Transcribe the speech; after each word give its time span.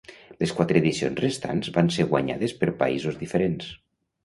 Les 0.43 0.53
quatre 0.59 0.79
edicions 0.83 1.21
restants 1.25 1.69
van 1.77 1.93
ser 1.97 2.07
guanyades 2.15 2.57
per 2.65 2.73
països 2.83 3.23
diferents. 3.23 3.71